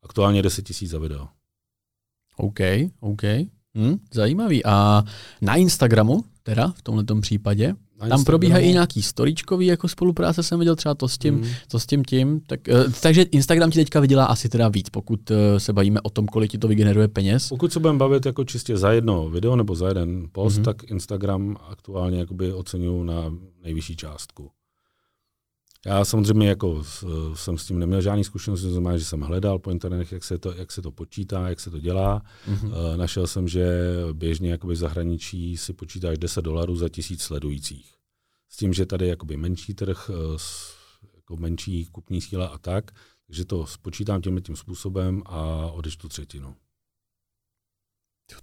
[0.02, 1.28] Aktuálně 10 tisíc za video.
[2.36, 2.60] OK,
[3.00, 3.22] OK.
[3.78, 4.64] Hm, zajímavý.
[4.64, 5.04] A
[5.40, 10.58] na Instagramu, teda v tomto případě, na tam probíhají i nějaký storíčkový jako spolupráce, jsem
[10.58, 11.50] viděl třeba to s tím, hmm.
[11.70, 12.40] to s tím tím.
[12.46, 16.10] Tak, uh, takže Instagram ti teďka vydělá asi teda víc, pokud uh, se bavíme o
[16.10, 17.48] tom, kolik ti to vygeneruje peněz.
[17.48, 20.64] Pokud se budeme bavit jako čistě za jedno video nebo za jeden post, hmm.
[20.64, 24.50] tak Instagram aktuálně jakoby oceňuju na nejvyšší částku.
[25.86, 26.84] Já samozřejmě jako
[27.34, 30.38] jsem s tím neměl žádný zkušenost, to znamená, že jsem hledal po internetech, jak se
[30.38, 32.22] to, jak se to počítá, jak se to dělá.
[32.48, 32.96] Mm-hmm.
[32.96, 37.94] Našel jsem, že běžně jakoby v zahraničí si počítáš 10 dolarů za tisíc sledujících.
[38.48, 40.38] S tím, že tady je jakoby menší trh, eh,
[41.16, 42.90] jako menší kupní síla a tak,
[43.26, 46.56] takže to spočítám tím tím způsobem a odečtu třetinu.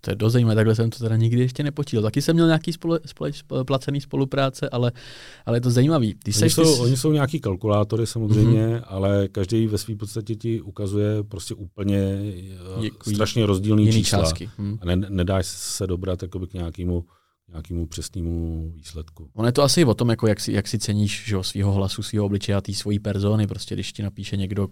[0.02, 2.04] To je dost zajímavé, takhle jsem to teda nikdy ještě nepočítal.
[2.04, 3.32] Taky jsem měl nějaký spole, spole,
[3.66, 4.92] placený spolupráce, ale,
[5.46, 6.16] ale je to zajímavý.
[6.16, 6.82] Ty oni, jsou, ty...
[6.82, 8.84] oni jsou nějaký kalkulátory samozřejmě, mm-hmm.
[8.86, 13.16] ale každý ve své podstatě ti ukazuje prostě úplně eh, Děkuji.
[13.16, 14.20] strašně rozdílný čísla.
[14.20, 14.50] Částky.
[14.58, 14.78] Mm.
[14.82, 16.20] A ne, nedáš se dobrat
[16.50, 17.06] k nějakému
[17.50, 19.30] nějakému přesnému výsledku.
[19.34, 22.04] Ono je to asi o tom, jako jak, si, jak si ceníš že, svého hlasu,
[22.04, 23.48] svého obličeje a té svojí persony.
[23.48, 24.68] Prostě když ti napíše někdo,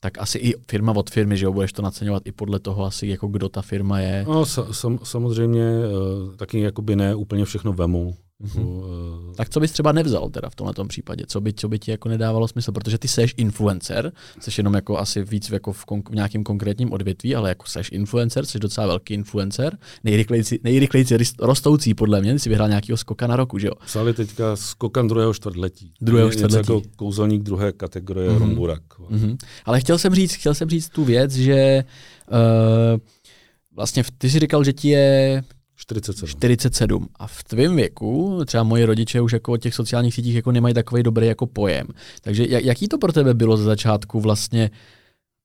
[0.00, 3.06] tak asi i firma od firmy, že jo, budeš to naceňovat i podle toho asi,
[3.06, 4.24] jako kdo ta firma je.
[4.28, 8.16] No, sam, samozřejmě uh, taky jakoby ne úplně všechno vemu.
[8.44, 8.66] Mm-hmm.
[8.66, 11.24] Uh, tak co bys třeba nevzal teda v tomhle případě?
[11.26, 12.72] Co by, co by ti jako nedávalo smysl?
[12.72, 16.92] Protože ty seš influencer, seš jenom jako asi víc jako v, kon- v nějakém konkrétním
[16.92, 22.38] odvětví, ale jako seš influencer, seš docela velký influencer, nejrychlejší, nejrychlejší rostoucí podle mě, ty
[22.38, 23.72] jsi vyhrál nějakého skoka na roku, že jo?
[23.86, 25.92] Psali teďka skokan druhého čtvrtletí.
[26.00, 26.72] Druhého čtvrtletí.
[26.72, 28.38] Jako kouzelník druhé kategorie mm-hmm.
[28.38, 28.82] Romburak.
[28.98, 29.36] Mm-hmm.
[29.64, 31.84] Ale chtěl jsem říct, chtěl jsem říct tu věc, že
[32.30, 33.00] uh,
[33.76, 35.42] vlastně ty jsi říkal, že ti je
[35.78, 36.28] 47.
[36.28, 37.08] 47.
[37.16, 40.74] A v tvém věku, třeba moji rodiče už jako o těch sociálních sítích jako nemají
[40.74, 41.86] takový dobrý jako pojem.
[42.22, 44.70] Takže jaký to pro tebe bylo ze začátku vlastně,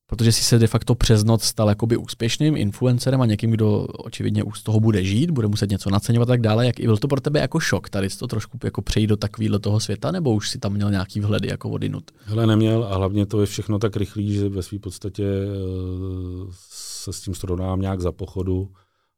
[0.10, 4.44] protože jsi se de facto přes noc stal jakoby úspěšným influencerem a někým, kdo očividně
[4.44, 6.66] už z toho bude žít, bude muset něco naceňovat a tak dále.
[6.66, 9.80] Jak, byl to pro tebe jako šok tady to trošku jako přejít do takového toho
[9.80, 12.12] světa, nebo už si tam měl nějaký vhledy jako odinut?
[12.26, 17.14] Hele, neměl a hlavně to je všechno tak rychlý, že ve své podstatě uh, se
[17.14, 18.70] s tím srovnám nějak za pochodu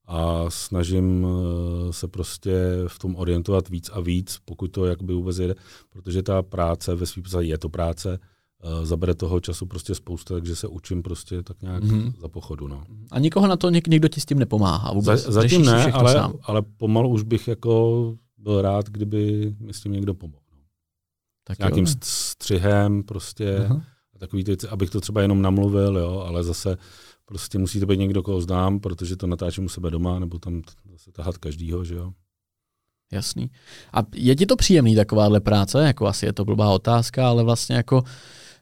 [0.08, 2.54] a snažím eh, se prostě
[2.88, 5.56] v tom orientovat víc a víc, pokud to jakoby vůbec jde,
[5.90, 8.20] protože ta práce ve svým je to práce,
[8.64, 12.14] uh, zabere toho času prostě spousta, takže se učím prostě tak nějak mm-hmm.
[12.22, 12.68] za pochodu.
[12.68, 12.84] No.
[13.12, 15.22] A nikoho na to, něk, někdo ti s tím nepomáhá vůbec?
[15.22, 16.34] Za, zatím ne, ale, sám.
[16.44, 20.44] ale pomalu už bych jako byl rád, kdyby mi s tím někdo pomohl.
[20.52, 20.62] No.
[21.44, 21.94] Tak Nějakým jo.
[22.04, 23.82] střihem prostě, uh-huh.
[24.20, 26.78] takový ty, abych to třeba jenom namluvil, jo, ale zase
[27.26, 30.62] Prostě musí to být někdo, koho znám, protože to natáčím u sebe doma, nebo tam
[30.92, 32.12] zase tahat každýho, že jo.
[33.12, 33.52] Jasný.
[33.94, 35.84] A je ti to příjemný takováhle práce?
[35.84, 38.04] Jako asi je to blbá otázka, ale vlastně jako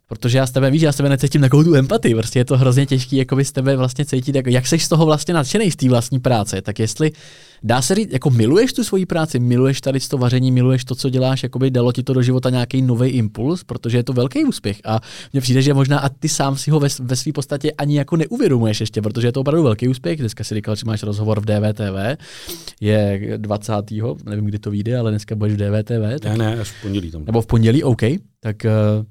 [0.07, 2.57] Protože já s tebe, víš, já s tebe necítím takovou tu empatii, prostě je to
[2.57, 5.71] hrozně těžký, jako by z tebe vlastně cítit, jako, jak seš z toho vlastně nadšený
[5.71, 7.11] z té vlastní práce, tak jestli
[7.63, 11.09] dá se říct, jako miluješ tu svoji práci, miluješ tady to vaření, miluješ to, co
[11.09, 14.45] děláš, jako by dalo ti to do života nějaký nový impuls, protože je to velký
[14.45, 14.99] úspěch a
[15.33, 18.15] mně přijde, že možná a ty sám si ho ve, ve své podstatě ani jako
[18.15, 20.19] neuvědomuješ ještě, protože je to opravdu velký úspěch.
[20.19, 22.19] Dneska si říkal, že máš rozhovor v DVTV,
[22.81, 23.73] je 20.
[24.25, 26.19] nevím, kdy to vyjde, ale dneska budeš v DVTV.
[26.21, 27.25] Tak, ne, ne, až v pondělí tam.
[27.25, 28.01] Nebo v pondělí, OK.
[28.39, 29.05] Tak uh,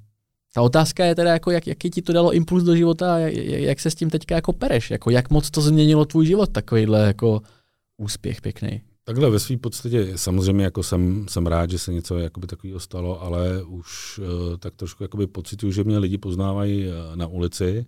[0.54, 3.34] ta otázka je teda, jako jak, jaký ti to dalo impuls do života a jak,
[3.34, 7.06] jak se s tím teďka jako pereš, jako jak moc to změnilo tvůj život, takovýhle
[7.06, 7.40] jako
[7.96, 8.82] úspěch pěkný.
[9.04, 13.22] Takhle ve své podstatě samozřejmě jako jsem, jsem rád, že se něco jakoby takového stalo,
[13.22, 17.86] ale už uh, tak trošku jakoby pocituju, že mě lidi poznávají uh, na ulici.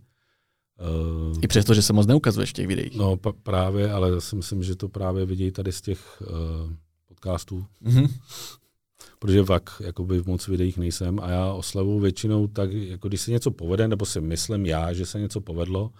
[1.30, 2.96] Uh, I přesto, že se moc neukazuješ v těch videích.
[2.96, 6.72] No právě, ale já si myslím, že to právě vidějí tady z těch uh,
[7.08, 7.66] podcastů.
[7.84, 8.08] Mm-hmm
[9.24, 13.30] protože fakt jakoby v moc videích nejsem a já oslavu většinou tak, jako když se
[13.30, 15.90] něco povede, nebo si myslím já, že se něco povedlo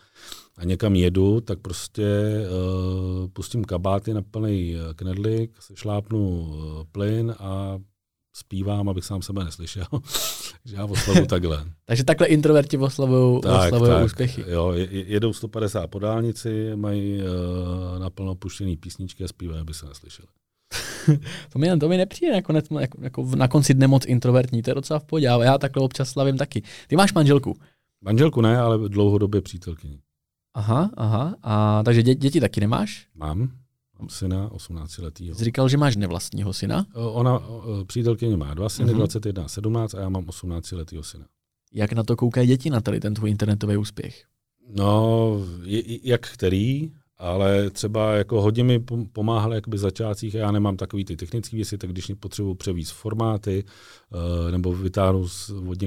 [0.57, 6.57] a někam jedu, tak prostě uh, pustím kabáty na plný eh, knedlik, šlápnu uh,
[6.93, 7.79] plyn a
[8.37, 9.87] zpívám, abych sám sebe neslyšel.
[10.63, 11.65] Takže já oslavu takhle.
[11.85, 14.45] Takže takhle introverti oslavují tak, tak, úspěchy.
[14.49, 20.29] Jo, jedou 150 po dálnici, mají uh, naplno puštěný písničky a zpívají, aby se neslyšeli.
[21.53, 24.75] to, mi, to mi nepřijde nakonec, jako, jako na konci dne moc introvertní, to je
[24.75, 26.63] docela v pohodě, já takhle občas slavím taky.
[26.89, 27.57] Ty máš manželku?
[28.05, 30.01] Manželku ne, ale dlouhodobě přítelkyni.
[30.55, 31.35] Aha, aha.
[31.43, 33.07] A, takže dě, děti taky nemáš?
[33.15, 33.51] Mám.
[33.99, 35.35] Mám syna 18 letý.
[35.35, 36.87] Jsi říkal, že máš nevlastního syna?
[36.95, 37.43] Ona,
[37.87, 38.97] přítelkyně má dva syny, uh-huh.
[38.97, 41.27] 21 a 17 a já mám 18 letýho syna.
[41.73, 44.25] Jak na to koukají děti na tady ten tvůj internetový úspěch?
[44.77, 45.31] No,
[46.03, 46.93] jak který,
[47.25, 51.91] ale třeba jako hodně mi pomáhal jakoby začátcích, já nemám takový ty technické věci, tak
[51.91, 55.31] když potřebuji převíst formáty uh, nebo vytáhnout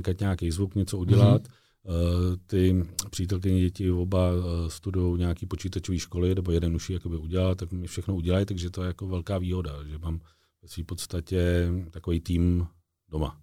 [0.10, 6.00] od nějaký zvuk, něco udělat, mm-hmm Eh, ty přítelkyně děti oba eh, studují nějaký počítačové
[6.00, 9.08] školy, nebo jeden už ji jakoby udělal, tak mi všechno udělají, takže to je jako
[9.08, 10.20] velká výhoda, že mám
[10.62, 12.68] ve své podstatě takový tým
[13.10, 13.42] doma.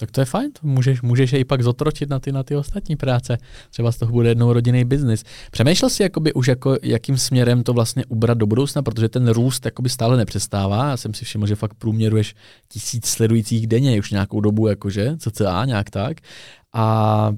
[0.00, 2.96] Tak to je fajn, můžeš, můžeš je i pak zotročit na ty, na ty ostatní
[2.96, 3.38] práce.
[3.70, 5.24] Třeba z toho bude jednou rodinný biznis.
[5.50, 9.64] Přemýšlel jsi jakoby už jako, jakým směrem to vlastně ubrat do budoucna, protože ten růst
[9.64, 10.88] jakoby stále nepřestává.
[10.90, 12.34] Já jsem si všiml, že fakt průměruješ
[12.68, 16.16] tisíc sledujících denně už nějakou dobu, jakože, cca nějak tak.
[16.72, 17.32] A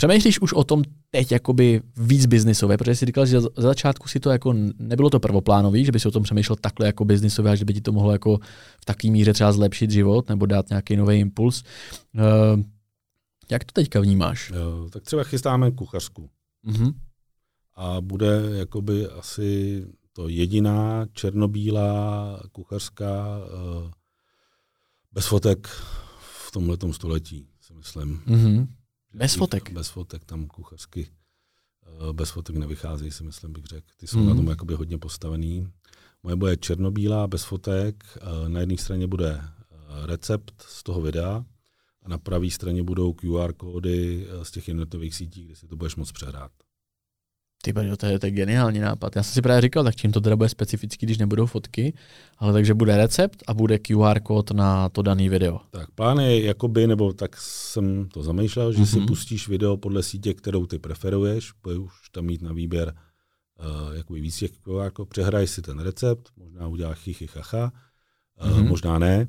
[0.00, 4.20] přemýšlíš už o tom teď jakoby víc biznisové, protože jsi říkal, že za začátku si
[4.20, 7.54] to jako nebylo to prvoplánový, že by si o tom přemýšlel takhle jako biznisové, a
[7.54, 8.38] že by ti to mohlo jako
[8.80, 11.62] v takové míře třeba zlepšit život nebo dát nějaký nový impuls.
[12.14, 12.62] Uh,
[13.50, 14.52] jak to teďka vnímáš?
[14.54, 16.30] Jo, tak třeba chystáme kuchařku.
[16.66, 16.94] Uh-huh.
[17.76, 23.90] A bude jakoby asi to jediná černobílá kuchařská uh,
[25.12, 25.68] bez fotek
[26.46, 28.20] v tomhle století si myslím.
[28.26, 28.66] Mm-hmm.
[29.14, 29.72] Bez fotek?
[29.72, 31.10] Bez fotek, tam kuchařsky
[31.82, 33.86] eh, bez fotek nevycházejí, si myslím, bych řekl.
[33.96, 34.28] Ty jsou mm-hmm.
[34.28, 35.72] na tom jakoby hodně postavený.
[36.22, 38.04] Moje bude černobílá, bez fotek.
[38.16, 41.44] Eh, na jedné straně bude eh, recept z toho videa
[42.02, 45.96] a na pravé straně budou QR kódy z těch jednotlivých sítí, kde si to budeš
[45.96, 46.52] moct přehrát.
[47.62, 49.16] Ty to je, to je geniální nápad.
[49.16, 51.94] Já jsem si právě říkal, tak čím to teda bude specifický, když nebudou fotky,
[52.38, 55.60] ale takže bude recept a bude QR kód na to daný video.
[55.70, 58.90] Tak plán je jakoby, nebo tak jsem to zamýšlel, že mm-hmm.
[58.90, 59.06] si mhm.
[59.06, 62.94] pustíš video podle sítě, kterou ty preferuješ, budeš už tam mít na výběr
[63.60, 67.72] uh, jakoby víc těch QR kód, přehraj si ten recept, možná uděláš chichy chacha,
[68.42, 68.68] uh, mm-hmm.
[68.68, 69.28] možná ne.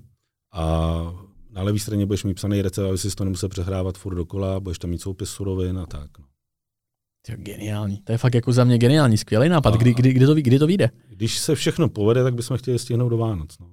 [0.53, 1.13] A
[1.49, 4.79] na levé straně budeš mít psaný recept, aby si to nemusel přehrávat furt dokola, budeš
[4.79, 6.19] tam mít soupis surovin a tak.
[6.19, 6.25] No.
[7.25, 7.97] To je geniální.
[8.03, 9.75] To je fakt jako za mě geniální, skvělý nápad.
[9.75, 10.89] Kdy, kdy, kdy, to, kdy to vyjde?
[11.09, 13.59] Když se všechno povede, tak bychom chtěli stihnout do Vánoc.
[13.59, 13.67] No.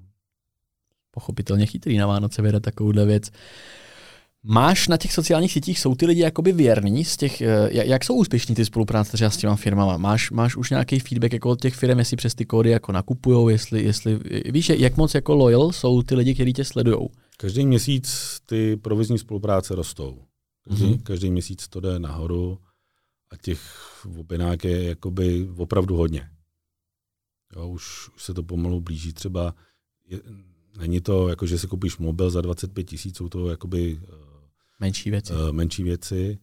[1.11, 3.31] Pochopitelně chytrý na Vánoce vyjde takovouhle věc.
[4.43, 8.15] Máš na těch sociálních sítích, jsou ty lidi jakoby věrní z těch, eh, jak jsou
[8.15, 9.97] úspěšní ty spolupráce třeba s těma firmama?
[9.97, 13.49] Máš, máš už nějaký feedback jako od těch firm, jestli přes ty kódy jako nakupujou,
[13.49, 17.09] jestli, jestli, víš, jak moc jako loyal jsou ty lidi, kteří tě sledují?
[17.37, 20.19] Každý měsíc ty provizní spolupráce rostou.
[20.69, 21.03] Každý, mm-hmm.
[21.03, 22.59] každý měsíc to jde nahoru
[23.31, 23.61] a těch
[24.19, 26.31] objednávek je jakoby opravdu hodně.
[27.57, 29.55] Jo, už, už se to pomalu blíží třeba,
[30.07, 30.21] je,
[30.79, 34.09] není to jako, že si koupíš mobil za 25 tisíc, jsou to jakoby uh,
[34.81, 35.33] menší věci.
[35.33, 36.39] Uh, menší věci,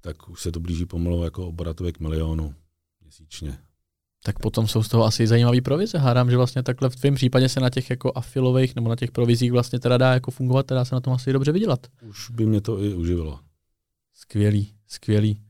[0.00, 2.54] tak už se to blíží pomalu jako obratově k milionu
[3.00, 3.58] měsíčně.
[4.22, 5.98] Tak potom jsou z toho asi zajímavý provize.
[5.98, 9.10] Hádám, že vlastně takhle v tvém případě se na těch jako afilových nebo na těch
[9.10, 11.86] provizích vlastně teda dá jako fungovat, teda se na tom asi dobře vydělat.
[12.02, 13.40] Už by mě to i uživilo.
[14.14, 15.40] Skvělý, skvělý.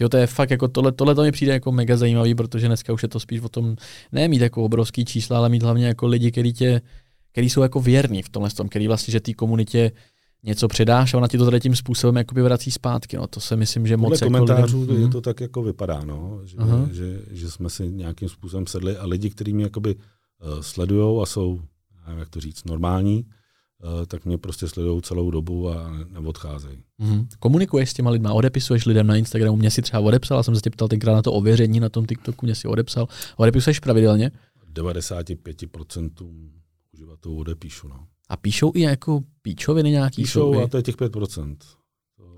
[0.00, 2.92] Jo, to je fakt jako tohle, tohle to mi přijde jako mega zajímavý, protože dneska
[2.92, 3.76] už je to spíš o tom,
[4.12, 6.80] ne mít jako obrovský čísla, ale mít hlavně jako lidi, kteří tě,
[7.32, 9.92] který jsou jako věrní v tomhle tom, který vlastně, že té komunitě
[10.42, 13.16] něco předáš a ona ti to tady tím způsobem jakoby vrací zpátky.
[13.16, 13.26] No.
[13.26, 15.06] To se myslím, že Podle moc komentářů jako lidem...
[15.06, 16.40] je to tak jako vypadá, no.
[16.44, 16.56] že,
[16.92, 21.26] že, že, jsme si nějakým způsobem sedli a lidi, kteří mě jakoby uh, sledujou a
[21.26, 21.60] jsou,
[22.06, 23.26] nevím, jak to říct, normální,
[24.06, 26.78] tak mě prostě sledují celou dobu a neodcházejí.
[27.00, 27.26] Mm-hmm.
[27.38, 30.70] Komunikuješ s těma lidma, odepisuješ lidem na Instagramu, mě si třeba odepsal, jsem se tě
[30.70, 33.08] ptal tenkrát na to ověření na tom TikToku, mě si odepsal.
[33.36, 34.30] Odepisuješ pravidelně?
[34.74, 36.10] 95%
[36.94, 37.88] uživatelů odepíšu.
[37.88, 38.06] No.
[38.28, 40.22] A píšou i jako píčoviny nějaký?
[40.22, 41.56] Píšou a to je těch 5%.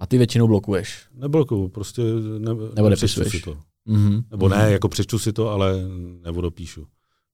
[0.00, 1.06] A ty většinou blokuješ?
[1.14, 2.02] Neblokuju, prostě
[2.38, 2.54] ne,
[2.88, 3.58] nepřečtu si to.
[3.88, 4.24] Mm-hmm.
[4.30, 5.74] Nebo ne, jako přečtu si to, ale
[6.22, 6.86] neodopíšu.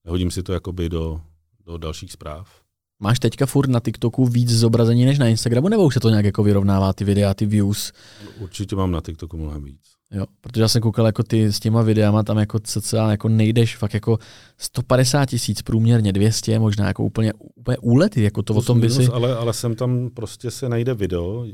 [0.04, 1.20] Nehodím si to jakoby do,
[1.66, 2.67] do dalších zpráv.
[3.00, 6.24] Máš teďka furt na TikToku víc zobrazení než na Instagramu, nebo už se to nějak
[6.24, 7.92] jako vyrovnává ty videa, ty views?
[8.40, 9.80] Určitě mám na TikToku mnohem víc.
[10.10, 13.76] Jo, protože já jsem koukal jako ty s těma videama, tam jako cca jako nejdeš
[13.76, 14.18] fakt jako
[14.58, 18.90] 150 tisíc průměrně, 200, možná jako úplně, úplně úlety, jako to Plus o tom by
[18.90, 19.06] si...
[19.06, 21.46] Ale, ale sem tam prostě se najde video,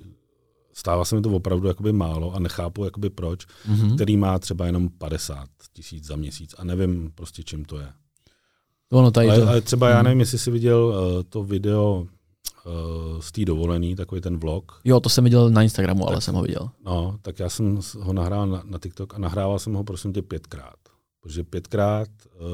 [0.72, 3.94] stává se mi to opravdu jakoby málo a nechápu jakoby proč, mm-hmm.
[3.94, 7.88] který má třeba jenom 50 tisíc za měsíc a nevím prostě čím to je.
[8.94, 9.48] Ono tady ale, to...
[9.48, 12.06] ale třeba já nevím, jestli jsi viděl uh, to video
[12.66, 14.80] uh, z té dovolený, takový ten vlog.
[14.84, 16.70] Jo, to jsem viděl na Instagramu, tak, ale jsem ho viděl.
[16.84, 20.22] No, tak já jsem ho nahrál na, na TikTok a nahrával jsem ho prosím tě
[20.22, 20.76] pětkrát.
[21.20, 22.08] Protože pětkrát
[22.40, 22.46] uh,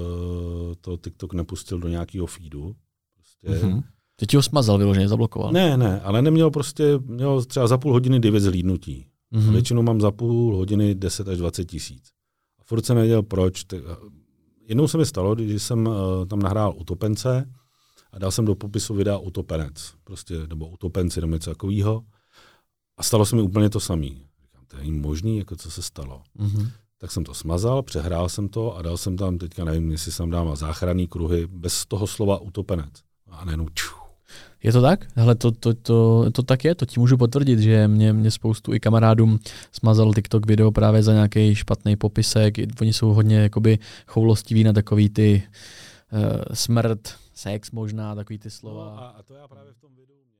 [0.80, 2.74] to TikTok nepustil do nějakého feedu.
[3.14, 3.82] Prostě, mm-hmm.
[4.16, 5.52] Ty ti ho smazal vyloženě, zablokoval.
[5.52, 9.06] Ne, ne, ale neměl prostě, měl třeba za půl hodiny devět zhlídnutí.
[9.34, 9.52] Mm-hmm.
[9.52, 12.04] Většinou mám za půl hodiny 10 až 20 tisíc.
[12.60, 13.64] A furt jsem nevěděl proč.
[14.70, 15.94] Jednou se mi stalo, když jsem uh,
[16.26, 17.54] tam nahrál utopence,
[18.12, 22.04] a dal jsem do popisu videa utopenec, prostě, nebo utopenci, nebo něco takového.
[22.96, 24.06] A stalo se mi úplně to samé.
[24.06, 26.22] Říkám, to je možný, jako co se stalo.
[26.38, 26.70] Mm-hmm.
[26.98, 30.30] Tak jsem to smazal, přehrál jsem to a dal jsem tam, teďka nevím, jestli jsem
[30.30, 32.92] dával záchranný kruhy, bez toho slova utopenec.
[33.30, 33.99] A nejenom ču.
[34.62, 35.06] Je to tak?
[35.14, 38.74] Hele, to, to, to, to tak je, to ti můžu potvrdit, že mě, mě spoustu
[38.74, 39.38] i kamarádům
[39.72, 42.54] smazal TikTok video právě za nějaký špatný popisek.
[42.80, 45.42] Oni jsou hodně jakoby choulostiví na takový ty
[46.12, 46.20] uh,
[46.54, 48.84] smrt, sex možná, takový ty slova.
[48.84, 50.38] No a, a to já právě v tom videu měl.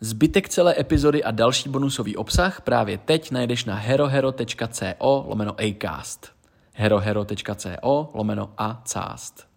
[0.00, 6.32] Zbytek celé epizody a další bonusový obsah právě teď najdeš na herohero.co lomeno acast.
[6.72, 9.51] herohero.co lomeno acast.